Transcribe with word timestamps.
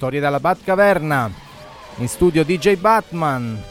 Storie 0.00 0.18
dalla 0.18 0.40
Batcaverna. 0.40 1.30
In 1.96 2.08
studio 2.08 2.42
DJ 2.42 2.76
Batman. 2.76 3.62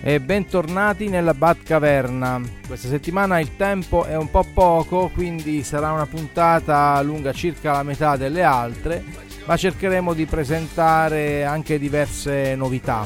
E 0.00 0.20
bentornati 0.20 1.08
nella 1.08 1.34
Batcaverna. 1.34 2.40
Questa 2.64 2.86
settimana 2.86 3.40
il 3.40 3.56
tempo 3.56 4.04
è 4.04 4.16
un 4.16 4.30
po' 4.30 4.46
poco, 4.54 5.10
quindi 5.12 5.64
sarà 5.64 5.90
una 5.90 6.06
puntata 6.06 7.02
lunga 7.02 7.32
circa 7.32 7.72
la 7.72 7.82
metà 7.82 8.16
delle 8.16 8.44
altre, 8.44 9.02
ma 9.46 9.56
cercheremo 9.56 10.12
di 10.12 10.26
presentare 10.26 11.44
anche 11.44 11.76
diverse 11.76 12.54
novità 12.54 13.04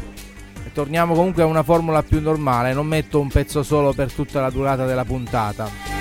torniamo 0.74 1.14
comunque 1.14 1.42
a 1.42 1.46
una 1.46 1.64
formula 1.64 2.04
più 2.04 2.20
normale, 2.20 2.72
non 2.72 2.86
metto 2.86 3.18
un 3.18 3.28
pezzo 3.28 3.64
solo 3.64 3.94
per 3.94 4.12
tutta 4.12 4.40
la 4.40 4.50
durata 4.50 4.86
della 4.86 5.04
puntata. 5.04 5.97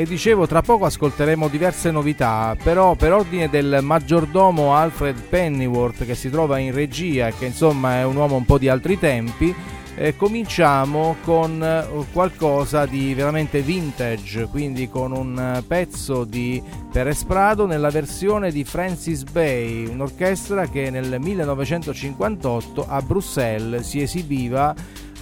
E 0.00 0.06
dicevo, 0.06 0.46
tra 0.46 0.62
poco 0.62 0.86
ascolteremo 0.86 1.48
diverse 1.48 1.90
novità, 1.90 2.56
però 2.62 2.94
per 2.94 3.12
ordine 3.12 3.50
del 3.50 3.80
maggiordomo 3.82 4.74
Alfred 4.74 5.20
Pennyworth 5.28 6.06
che 6.06 6.14
si 6.14 6.30
trova 6.30 6.56
in 6.56 6.72
regia 6.72 7.28
e 7.28 7.34
che 7.38 7.44
insomma 7.44 7.98
è 7.98 8.04
un 8.06 8.16
uomo 8.16 8.36
un 8.36 8.46
po' 8.46 8.56
di 8.56 8.70
altri 8.70 8.98
tempi, 8.98 9.54
eh, 9.96 10.16
cominciamo 10.16 11.16
con 11.22 11.62
eh, 11.62 12.06
qualcosa 12.12 12.86
di 12.86 13.12
veramente 13.12 13.60
vintage, 13.60 14.46
quindi 14.46 14.88
con 14.88 15.12
un 15.12 15.38
eh, 15.38 15.62
pezzo 15.64 16.24
di 16.24 16.62
Perez 16.90 17.24
Prado 17.24 17.66
nella 17.66 17.90
versione 17.90 18.50
di 18.50 18.64
Francis 18.64 19.24
Bay, 19.24 19.84
un'orchestra 19.84 20.66
che 20.68 20.88
nel 20.88 21.20
1958 21.20 22.86
a 22.88 23.02
Bruxelles 23.02 23.86
si 23.86 24.00
esibiva 24.00 24.74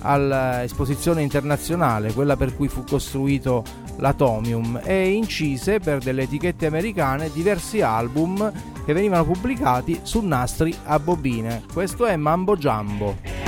all'esposizione 0.03 1.23
internazionale, 1.23 2.13
quella 2.13 2.37
per 2.37 2.55
cui 2.55 2.69
fu 2.69 2.85
costruito 2.85 3.87
l'Atomium, 3.99 4.81
e 4.83 5.11
incise 5.11 5.79
per 5.79 5.99
delle 5.99 6.23
etichette 6.23 6.67
americane 6.67 7.31
diversi 7.33 7.81
album 7.81 8.53
che 8.85 8.93
venivano 8.93 9.25
pubblicati 9.25 10.01
su 10.03 10.21
nastri 10.21 10.75
a 10.85 10.99
bobine. 10.99 11.63
Questo 11.73 12.07
è 12.07 12.17
Mambo 12.17 12.57
Jumbo. 12.57 13.48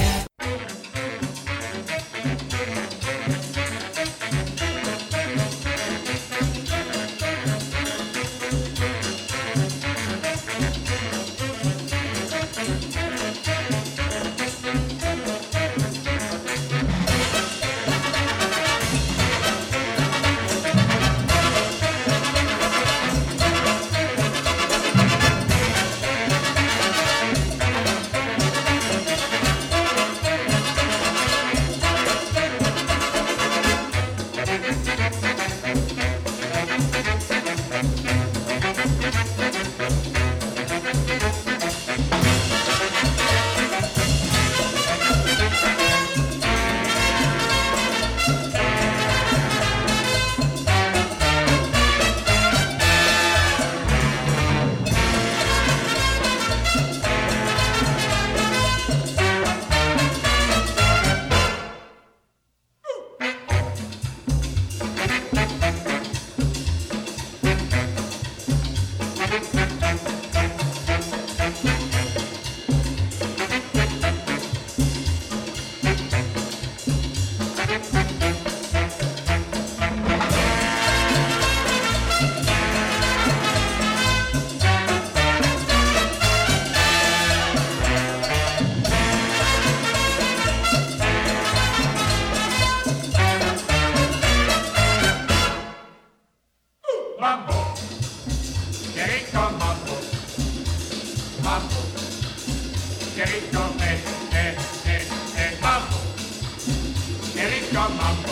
E 107.81 108.30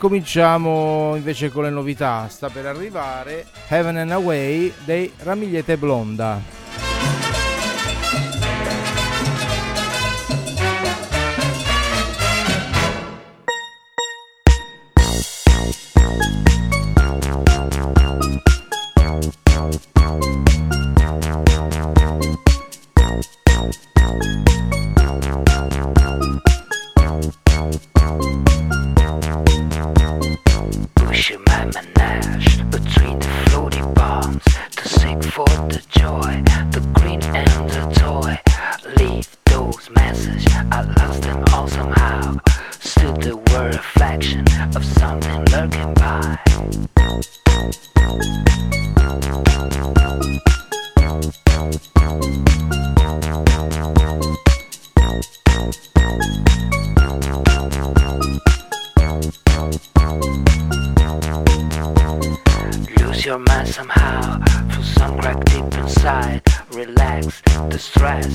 cominciamo 0.00 1.14
invece 1.14 1.50
con 1.50 1.64
le 1.64 1.70
novità. 1.70 2.26
Sta 2.28 2.48
per 2.48 2.64
arrivare 2.64 3.44
Heaven 3.68 3.98
and 3.98 4.10
Away 4.10 4.72
dei 4.84 5.12
Ramigliete 5.18 5.76
Blonda. 5.76 6.59
your 63.30 63.38
mind 63.38 63.68
somehow. 63.68 64.44
for 64.70 64.82
some 64.82 65.16
crack 65.20 65.38
deep 65.44 65.72
inside. 65.78 66.42
Relax 66.72 67.40
the 67.70 67.78
stress. 67.78 68.26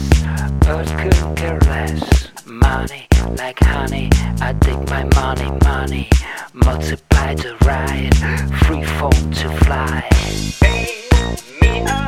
Earth 0.70 0.92
could 0.98 1.36
care 1.36 1.60
less. 1.72 2.30
Money 2.46 3.06
like 3.38 3.60
honey. 3.60 4.10
I 4.40 4.54
dig 4.54 4.80
my 4.90 5.04
money, 5.20 5.52
money. 5.66 6.10
Multiply 6.54 7.34
the 7.36 7.58
ride. 7.66 8.16
Free 8.64 8.86
fall 8.98 9.12
to 9.12 9.50
fly. 9.66 10.08
Hey, 10.62 11.10
me. 11.62 12.05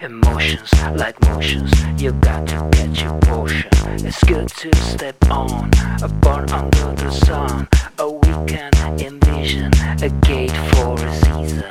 Emotions 0.00 0.72
like 0.94 1.18
motions, 1.22 1.72
you 1.96 2.12
got 2.12 2.46
to 2.46 2.68
get 2.72 3.00
your 3.00 3.18
portion. 3.20 3.70
It's 4.04 4.22
good 4.24 4.48
to 4.48 4.76
step 4.76 5.16
on, 5.30 5.70
a 6.02 6.08
born 6.08 6.50
under 6.50 6.92
the 6.94 7.10
sun. 7.10 7.66
A 7.98 8.10
weekend 8.10 8.74
envision, 9.00 9.72
a 10.02 10.10
gate 10.20 10.52
for 10.74 10.94
a 10.94 11.14
season. 11.14 11.64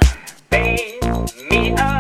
Paint 0.50 1.52
me 1.52 1.74
around, 1.76 1.95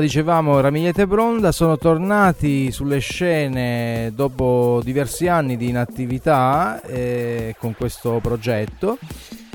dicevamo 0.00 0.60
Ramigliete 0.60 1.06
Bronda 1.06 1.52
sono 1.52 1.76
tornati 1.78 2.70
sulle 2.70 2.98
scene 2.98 4.12
dopo 4.14 4.80
diversi 4.82 5.28
anni 5.28 5.56
di 5.56 5.68
inattività 5.68 6.80
eh, 6.82 7.54
con 7.58 7.74
questo 7.74 8.18
progetto. 8.22 8.98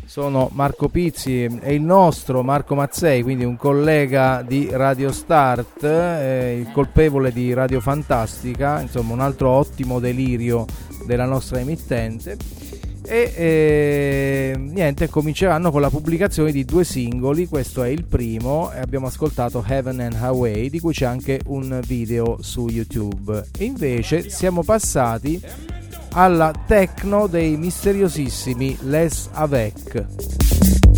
Sono 0.05 0.49
Marco 0.53 0.87
Pizzi 0.87 1.43
e 1.43 1.73
il 1.73 1.81
nostro 1.81 2.41
Marco 2.43 2.75
Mazzei, 2.75 3.21
quindi 3.23 3.43
un 3.43 3.57
collega 3.57 4.43
di 4.45 4.69
Radio 4.71 5.11
Start, 5.11 5.83
eh, 5.83 6.57
il 6.59 6.71
colpevole 6.71 7.31
di 7.31 7.53
Radio 7.53 7.79
Fantastica, 7.79 8.81
insomma 8.81 9.13
un 9.13 9.19
altro 9.19 9.49
ottimo 9.49 9.99
delirio 9.99 10.65
della 11.05 11.25
nostra 11.25 11.59
emittente 11.59 12.58
e 13.09 13.33
eh, 13.35 14.53
niente 14.55 15.09
cominceranno 15.09 15.71
con 15.71 15.81
la 15.81 15.89
pubblicazione 15.89 16.51
di 16.51 16.63
due 16.63 16.83
singoli. 16.83 17.47
Questo 17.47 17.81
è 17.81 17.87
il 17.87 18.05
primo 18.05 18.71
e 18.71 18.79
abbiamo 18.79 19.07
ascoltato 19.07 19.65
Heaven 19.67 19.99
and 19.99 20.13
Hawaii 20.13 20.69
di 20.69 20.79
cui 20.79 20.93
c'è 20.93 21.05
anche 21.05 21.41
un 21.47 21.81
video 21.85 22.37
su 22.41 22.67
YouTube. 22.67 23.47
E 23.57 23.63
invece 23.63 24.29
siamo 24.29 24.61
passati 24.61 25.41
alla 26.11 26.53
techno 26.67 27.25
dei 27.25 27.57
misteriosissimi 27.57 28.77
Les 28.81 29.29
Avec 29.31 30.88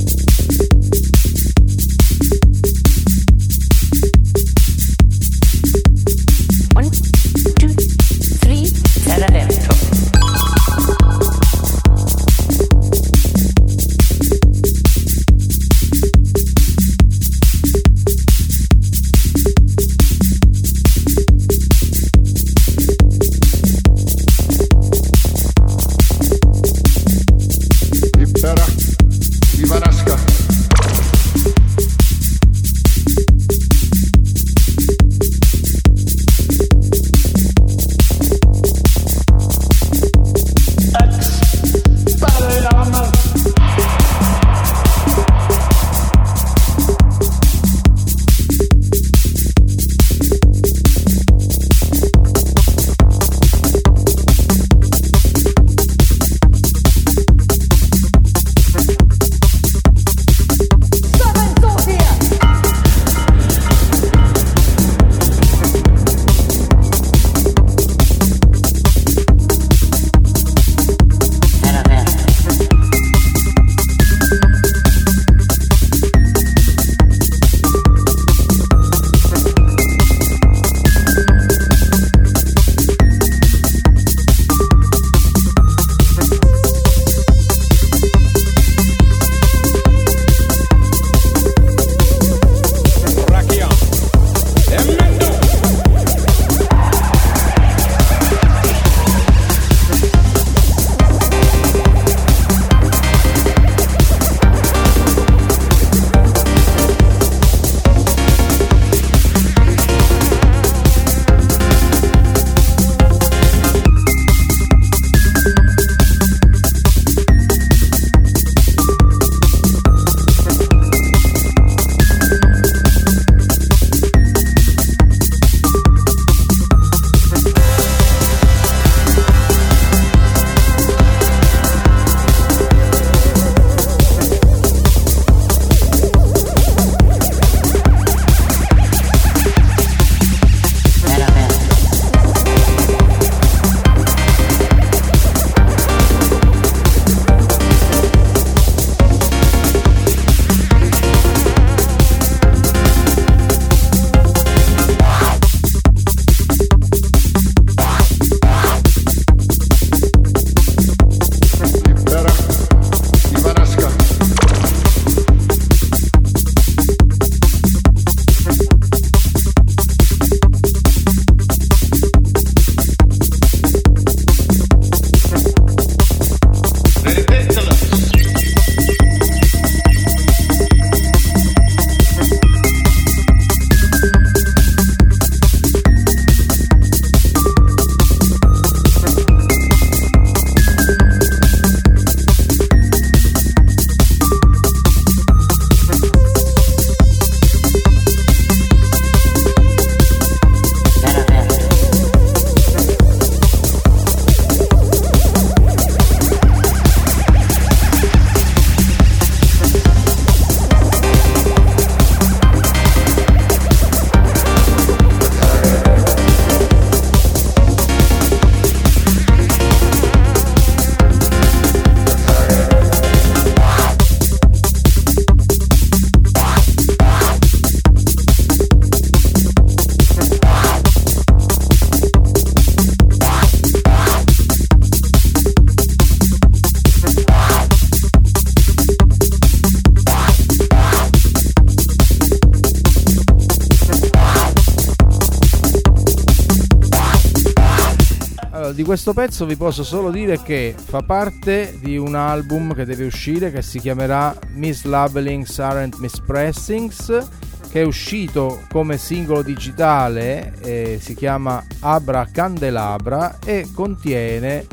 questo 248.92 249.14
pezzo 249.14 249.46
vi 249.46 249.56
posso 249.56 249.86
solo 249.86 250.12
dire 250.12 250.42
che 250.42 250.76
fa 250.78 251.02
parte 251.02 251.78
di 251.80 251.96
un 251.96 252.14
album 252.14 252.74
che 252.74 252.84
deve 252.84 253.06
uscire 253.06 253.50
che 253.50 253.62
si 253.62 253.80
chiamerà 253.80 254.38
Mislabelings 254.50 255.60
Aren't 255.60 255.98
Mispressings 256.00 257.30
che 257.72 257.84
è 257.84 257.86
uscito 257.86 258.64
come 258.70 258.98
singolo 258.98 259.44
digitale, 259.44 260.56
eh, 260.60 260.98
si 261.00 261.16
chiama 261.16 261.66
Abra 261.80 262.28
Candelabra 262.30 263.40
e 263.40 263.70
contiene 263.74 264.68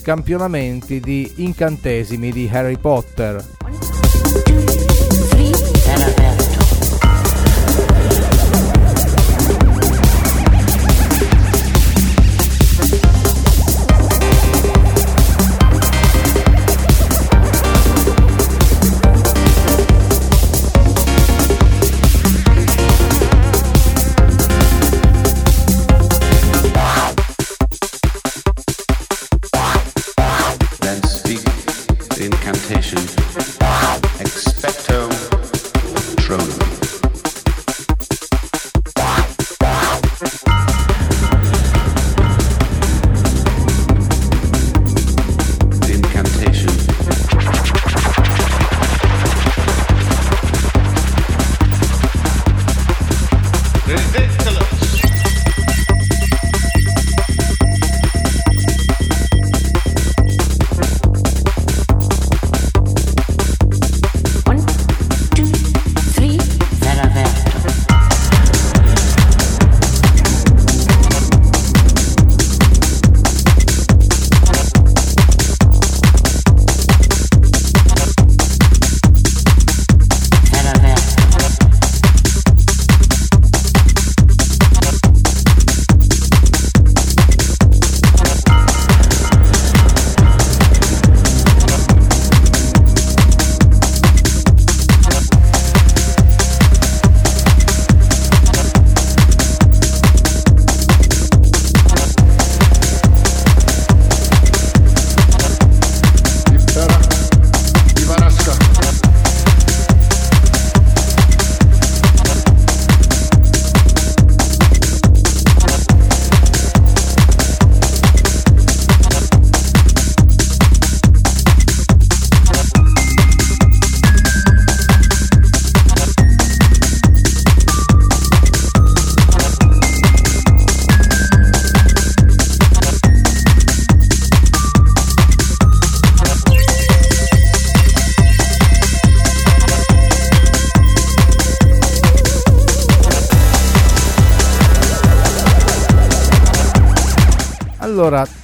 campionamenti 0.00 0.98
di 0.98 1.30
incantesimi 1.36 2.32
di 2.32 2.48
Harry 2.50 2.78
Potter. 2.78 3.44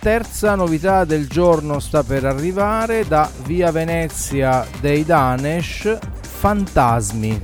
terza 0.08 0.54
novità 0.54 1.04
del 1.04 1.28
giorno 1.28 1.80
sta 1.80 2.02
per 2.02 2.24
arrivare 2.24 3.06
da 3.06 3.30
Via 3.44 3.70
Venezia 3.70 4.66
dei 4.80 5.04
Danesh, 5.04 5.98
Fantasmi. 6.22 7.42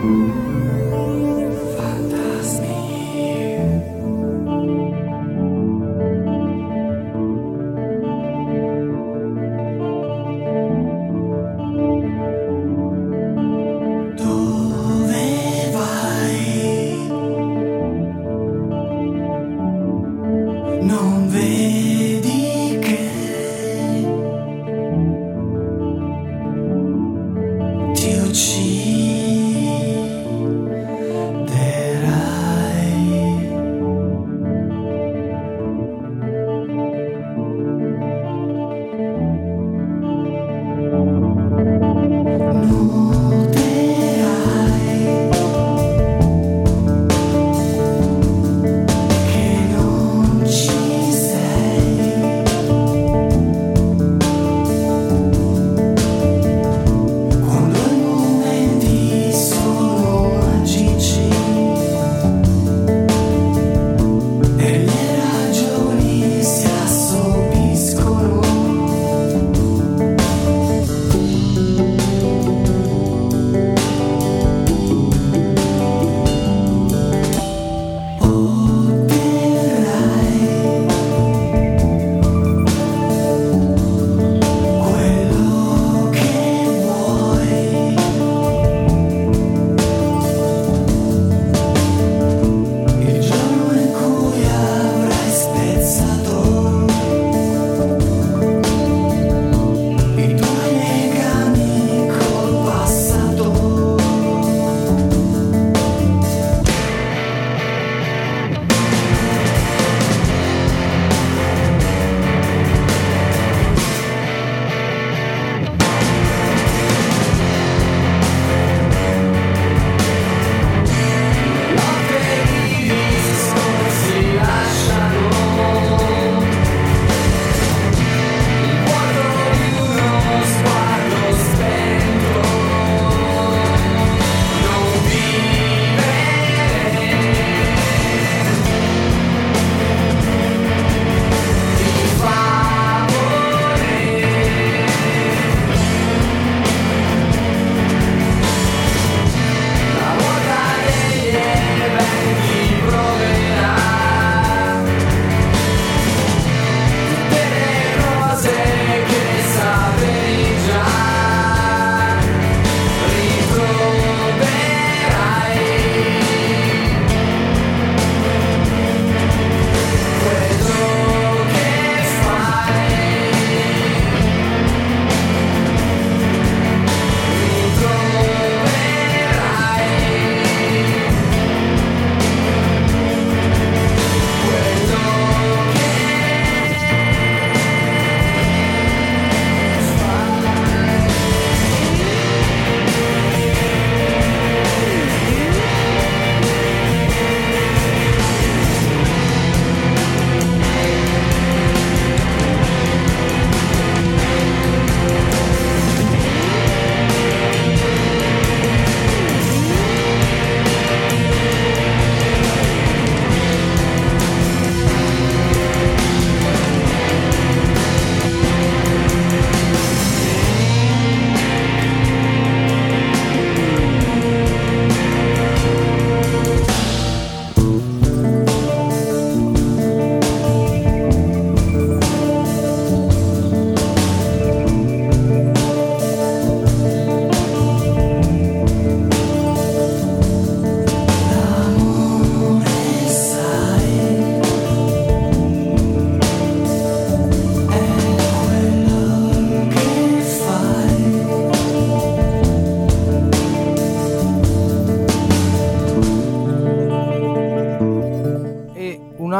thank 0.00 0.02
mm-hmm. 0.02 0.42
you 0.42 0.47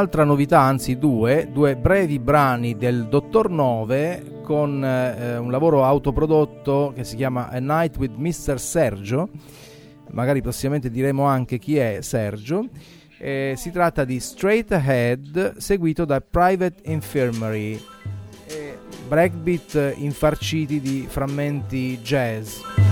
un'altra 0.09 0.25
novità, 0.25 0.61
anzi 0.61 0.97
due, 0.97 1.51
due 1.53 1.77
brevi 1.77 2.19
brani 2.19 2.79
del 2.79 3.09
Dottor 3.09 3.51
Nove 3.51 4.41
con 4.43 4.83
eh, 4.83 5.37
un 5.37 5.51
lavoro 5.51 5.85
autoprodotto 5.85 6.95
che 6.97 7.05
si 7.05 7.15
chiama 7.15 7.51
A 7.51 7.59
Night 7.59 7.99
with 7.99 8.15
Mr. 8.17 8.59
Sergio. 8.59 9.29
Magari 10.13 10.41
prossimamente 10.41 10.91
diremo 10.91 11.25
anche 11.25 11.59
chi 11.59 11.77
è 11.77 11.99
Sergio. 12.01 12.69
Eh, 13.19 13.53
si 13.57 13.71
tratta 13.71 14.07
di 14.07 14.19
Straight 14.19 14.73
Ahead 14.73 15.59
seguito 15.59 16.07
da 16.07 16.23
Private 16.23 16.77
Infirmary 16.85 17.79
breakbeat 19.09 19.95
infarciti 19.97 20.81
di 20.81 21.07
frammenti 21.09 21.99
jazz. 22.03 22.88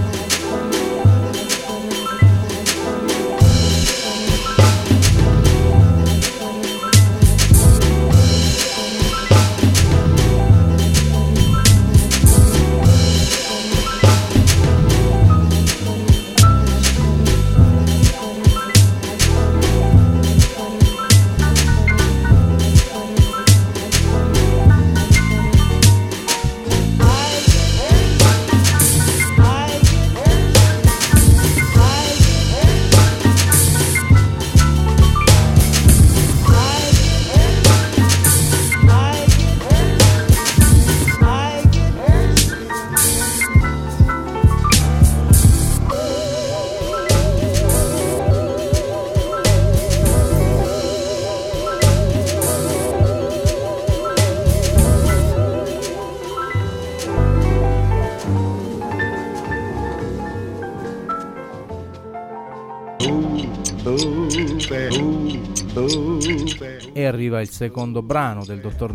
Arriva 67.26 67.40
il 67.40 67.50
secondo 67.50 68.02
brano 68.02 68.44
del 68.44 68.60
Dottor 68.60 68.94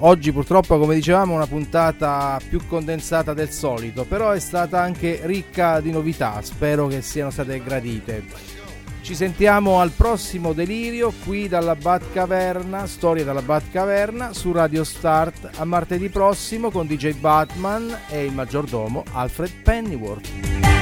oggi 0.00 0.32
purtroppo 0.32 0.78
come 0.78 0.94
dicevamo 0.94 1.34
una 1.34 1.46
puntata 1.46 2.38
più 2.48 2.66
condensata 2.66 3.34
del 3.34 3.50
solito, 3.50 4.04
però 4.04 4.30
è 4.30 4.40
stata 4.40 4.80
anche 4.80 5.20
ricca 5.24 5.80
di 5.80 5.90
novità, 5.90 6.40
spero 6.42 6.86
che 6.86 7.02
siano 7.02 7.30
state 7.30 7.62
gradite. 7.62 8.24
Ci 9.02 9.14
sentiamo 9.14 9.80
al 9.80 9.90
prossimo 9.90 10.52
delirio 10.52 11.12
qui 11.24 11.48
dalla 11.48 11.74
Batcaverna, 11.74 12.86
storia 12.86 13.24
dalla 13.24 13.42
Batcaverna 13.42 14.32
su 14.32 14.52
Radio 14.52 14.84
Start 14.84 15.50
a 15.56 15.64
martedì 15.64 16.08
prossimo 16.10 16.70
con 16.70 16.86
DJ 16.86 17.14
Batman 17.14 17.96
e 18.08 18.24
il 18.24 18.32
maggiordomo 18.32 19.04
Alfred 19.12 19.52
Pennyworth. 19.62 20.79